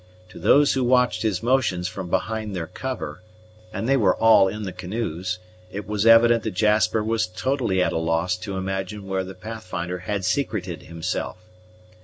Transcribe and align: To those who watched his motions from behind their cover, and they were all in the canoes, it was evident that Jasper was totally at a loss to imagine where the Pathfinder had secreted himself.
To 0.29 0.39
those 0.39 0.73
who 0.73 0.83
watched 0.83 1.21
his 1.21 1.43
motions 1.43 1.87
from 1.87 2.09
behind 2.09 2.55
their 2.55 2.65
cover, 2.65 3.21
and 3.71 3.87
they 3.87 3.95
were 3.97 4.15
all 4.15 4.47
in 4.47 4.63
the 4.63 4.71
canoes, 4.73 5.37
it 5.71 5.87
was 5.87 6.07
evident 6.07 6.41
that 6.41 6.55
Jasper 6.55 7.03
was 7.03 7.27
totally 7.27 7.83
at 7.83 7.93
a 7.93 7.99
loss 7.99 8.35
to 8.37 8.57
imagine 8.57 9.05
where 9.05 9.23
the 9.23 9.35
Pathfinder 9.35 9.99
had 9.99 10.25
secreted 10.25 10.81
himself. 10.81 11.37